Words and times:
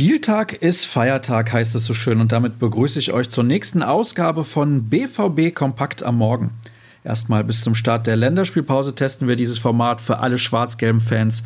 Spieltag 0.00 0.54
ist 0.54 0.86
Feiertag, 0.86 1.52
heißt 1.52 1.74
es 1.74 1.84
so 1.84 1.92
schön, 1.92 2.22
und 2.22 2.32
damit 2.32 2.58
begrüße 2.58 2.98
ich 2.98 3.12
euch 3.12 3.28
zur 3.28 3.44
nächsten 3.44 3.82
Ausgabe 3.82 4.44
von 4.44 4.84
BVB 4.84 5.54
Kompakt 5.54 6.02
am 6.02 6.16
Morgen. 6.16 6.52
Erstmal 7.04 7.44
bis 7.44 7.60
zum 7.60 7.74
Start 7.74 8.06
der 8.06 8.16
Länderspielpause 8.16 8.94
testen 8.94 9.28
wir 9.28 9.36
dieses 9.36 9.58
Format 9.58 10.00
für 10.00 10.20
alle 10.20 10.38
schwarz-gelben 10.38 11.02
Fans, 11.02 11.42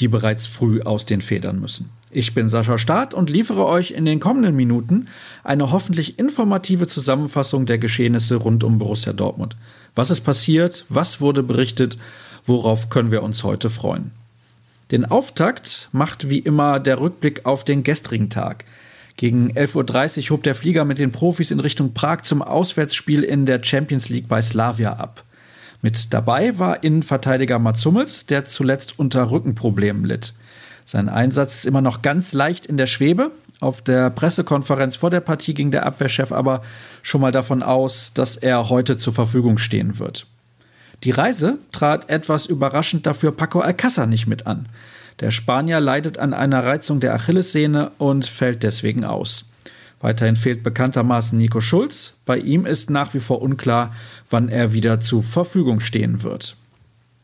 die 0.00 0.08
bereits 0.08 0.46
früh 0.46 0.82
aus 0.82 1.06
den 1.06 1.22
Federn 1.22 1.58
müssen. 1.60 1.92
Ich 2.10 2.34
bin 2.34 2.46
Sascha 2.46 2.76
Staat 2.76 3.14
und 3.14 3.30
liefere 3.30 3.64
euch 3.64 3.92
in 3.92 4.04
den 4.04 4.20
kommenden 4.20 4.54
Minuten 4.54 5.08
eine 5.42 5.70
hoffentlich 5.70 6.18
informative 6.18 6.86
Zusammenfassung 6.86 7.64
der 7.64 7.78
Geschehnisse 7.78 8.36
rund 8.36 8.64
um 8.64 8.76
Borussia 8.76 9.14
Dortmund. 9.14 9.56
Was 9.94 10.10
ist 10.10 10.20
passiert? 10.20 10.84
Was 10.90 11.22
wurde 11.22 11.42
berichtet? 11.42 11.96
Worauf 12.44 12.90
können 12.90 13.10
wir 13.10 13.22
uns 13.22 13.44
heute 13.44 13.70
freuen? 13.70 14.10
Den 14.90 15.04
Auftakt 15.04 15.88
macht 15.92 16.28
wie 16.28 16.38
immer 16.38 16.78
der 16.78 17.00
Rückblick 17.00 17.46
auf 17.46 17.64
den 17.64 17.82
gestrigen 17.84 18.30
Tag. 18.30 18.64
Gegen 19.16 19.52
11.30 19.52 20.24
Uhr 20.24 20.30
hob 20.30 20.42
der 20.42 20.54
Flieger 20.54 20.84
mit 20.84 20.98
den 20.98 21.12
Profis 21.12 21.50
in 21.50 21.60
Richtung 21.60 21.94
Prag 21.94 22.22
zum 22.22 22.42
Auswärtsspiel 22.42 23.22
in 23.22 23.46
der 23.46 23.62
Champions 23.62 24.08
League 24.08 24.28
bei 24.28 24.42
Slavia 24.42 24.94
ab. 24.94 25.24
Mit 25.82 26.12
dabei 26.12 26.58
war 26.58 26.82
Innenverteidiger 26.82 27.58
Mats 27.58 27.84
Hummels, 27.84 28.26
der 28.26 28.44
zuletzt 28.44 28.98
unter 28.98 29.30
Rückenproblemen 29.30 30.04
litt. 30.04 30.34
Sein 30.84 31.08
Einsatz 31.08 31.56
ist 31.56 31.66
immer 31.66 31.80
noch 31.80 32.02
ganz 32.02 32.32
leicht 32.32 32.66
in 32.66 32.76
der 32.76 32.86
Schwebe. 32.86 33.30
Auf 33.60 33.82
der 33.82 34.10
Pressekonferenz 34.10 34.96
vor 34.96 35.10
der 35.10 35.20
Partie 35.20 35.54
ging 35.54 35.70
der 35.70 35.86
Abwehrchef 35.86 36.32
aber 36.32 36.62
schon 37.02 37.20
mal 37.20 37.32
davon 37.32 37.62
aus, 37.62 38.12
dass 38.12 38.36
er 38.36 38.68
heute 38.68 38.96
zur 38.96 39.12
Verfügung 39.12 39.58
stehen 39.58 39.98
wird. 39.98 40.26
Die 41.02 41.10
Reise 41.10 41.58
trat 41.72 42.08
etwas 42.08 42.46
überraschend 42.46 43.06
dafür 43.06 43.32
Paco 43.32 43.60
Alcázar 43.60 44.06
nicht 44.06 44.26
mit 44.26 44.46
an. 44.46 44.68
Der 45.20 45.30
Spanier 45.30 45.80
leidet 45.80 46.18
an 46.18 46.34
einer 46.34 46.64
Reizung 46.64 47.00
der 47.00 47.14
Achillessehne 47.14 47.92
und 47.98 48.26
fällt 48.26 48.62
deswegen 48.62 49.04
aus. 49.04 49.46
Weiterhin 50.00 50.36
fehlt 50.36 50.62
bekanntermaßen 50.62 51.38
Nico 51.38 51.60
Schulz. 51.60 52.18
Bei 52.26 52.36
ihm 52.36 52.66
ist 52.66 52.90
nach 52.90 53.14
wie 53.14 53.20
vor 53.20 53.40
unklar, 53.40 53.94
wann 54.28 54.48
er 54.48 54.72
wieder 54.72 55.00
zur 55.00 55.22
Verfügung 55.22 55.80
stehen 55.80 56.22
wird. 56.22 56.56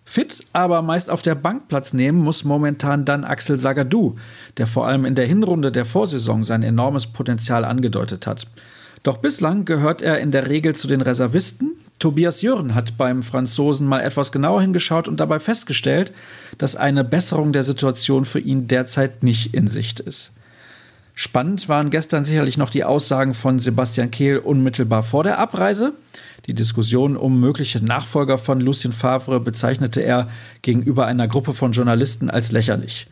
Fit, 0.04 0.44
aber 0.52 0.82
meist 0.82 1.08
auf 1.08 1.22
der 1.22 1.34
Bank 1.34 1.68
Platz 1.68 1.92
nehmen 1.92 2.18
muss 2.18 2.42
momentan 2.42 3.04
dann 3.04 3.24
Axel 3.24 3.58
Sagadou, 3.58 4.16
der 4.56 4.66
vor 4.66 4.86
allem 4.86 5.04
in 5.04 5.14
der 5.14 5.26
Hinrunde 5.26 5.70
der 5.70 5.84
Vorsaison 5.84 6.42
sein 6.42 6.62
enormes 6.62 7.06
Potenzial 7.06 7.64
angedeutet 7.64 8.26
hat. 8.26 8.46
Doch 9.02 9.18
bislang 9.18 9.64
gehört 9.64 10.02
er 10.02 10.18
in 10.18 10.30
der 10.30 10.48
Regel 10.48 10.74
zu 10.74 10.88
den 10.88 11.00
Reservisten, 11.00 11.69
Tobias 12.00 12.40
Jürgen 12.40 12.74
hat 12.74 12.96
beim 12.96 13.22
Franzosen 13.22 13.86
mal 13.86 14.00
etwas 14.00 14.32
genauer 14.32 14.62
hingeschaut 14.62 15.06
und 15.06 15.20
dabei 15.20 15.38
festgestellt, 15.38 16.12
dass 16.56 16.74
eine 16.74 17.04
Besserung 17.04 17.52
der 17.52 17.62
Situation 17.62 18.24
für 18.24 18.40
ihn 18.40 18.66
derzeit 18.66 19.22
nicht 19.22 19.54
in 19.54 19.68
Sicht 19.68 20.00
ist. 20.00 20.32
Spannend 21.14 21.68
waren 21.68 21.90
gestern 21.90 22.24
sicherlich 22.24 22.56
noch 22.56 22.70
die 22.70 22.84
Aussagen 22.84 23.34
von 23.34 23.58
Sebastian 23.58 24.10
Kehl 24.10 24.38
unmittelbar 24.38 25.02
vor 25.02 25.24
der 25.24 25.38
Abreise. 25.38 25.92
Die 26.46 26.54
Diskussion 26.54 27.18
um 27.18 27.38
mögliche 27.38 27.84
Nachfolger 27.84 28.38
von 28.38 28.60
Lucien 28.60 28.94
Favre 28.94 29.38
bezeichnete 29.38 30.00
er 30.00 30.30
gegenüber 30.62 31.06
einer 31.06 31.28
Gruppe 31.28 31.52
von 31.52 31.72
Journalisten 31.72 32.30
als 32.30 32.50
lächerlich. 32.50 33.08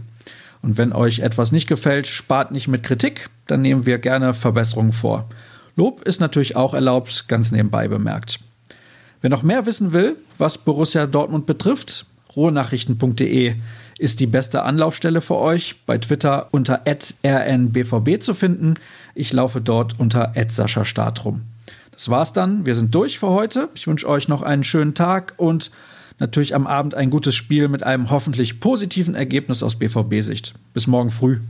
Und 0.63 0.77
wenn 0.79 0.93
euch 0.93 1.21
etwas 1.21 1.53
nicht 1.53 1.69
gefällt, 1.69 2.07
spart 2.07 2.51
nicht 2.51 2.69
mit 2.69 2.83
Kritik, 2.83 3.31
dann 3.47 3.63
nehmen 3.63 3.87
wir 3.87 3.99
gerne 3.99 4.35
Verbesserungen 4.35 4.93
vor. 4.93 5.29
Lob 5.77 6.03
ist 6.03 6.21
natürlich 6.21 6.57
auch 6.57 6.75
erlaubt, 6.75 7.27
ganz 7.29 7.53
nebenbei 7.53 7.89
bemerkt. 7.89 8.41
Wer 9.21 9.31
noch 9.31 9.43
mehr 9.43 9.67
wissen 9.67 9.93
will, 9.93 10.17
was 10.39 10.59
Borussia 10.59 11.07
Dortmund 11.07 11.47
betrifft, 11.47 12.07
ruhenachrichten.de 12.37 13.55
ist 13.99 14.21
die 14.21 14.27
beste 14.27 14.63
Anlaufstelle 14.63 15.21
für 15.21 15.37
euch. 15.37 15.77
Bei 15.85 15.99
Twitter 15.99 16.49
unter 16.53 16.83
rnbvb 16.87 18.19
zu 18.21 18.33
finden. 18.33 18.75
Ich 19.15 19.33
laufe 19.33 19.61
dort 19.61 20.01
unter 20.01 20.33
Sascha 20.49 20.87
Start 20.87 21.25
rum. 21.25 21.43
Das 21.93 22.09
war's 22.09 22.33
dann. 22.33 22.65
Wir 22.65 22.77
sind 22.77 22.95
durch 22.95 23.19
für 23.19 23.29
heute. 23.29 23.69
Ich 23.75 23.87
wünsche 23.87 24.09
euch 24.09 24.27
noch 24.27 24.41
einen 24.41 24.65
schönen 24.65 24.95
Tag 24.95 25.35
und 25.37 25.71
natürlich 26.21 26.55
am 26.55 26.67
Abend 26.67 26.95
ein 26.95 27.11
gutes 27.11 27.35
Spiel 27.35 27.69
mit 27.69 27.83
einem 27.83 28.11
hoffentlich 28.11 28.61
positiven 28.61 29.15
Ergebnis 29.15 29.63
aus 29.63 29.77
BVB-Sicht. 29.77 30.55
Bis 30.73 30.87
morgen 30.87 31.11
früh. 31.11 31.41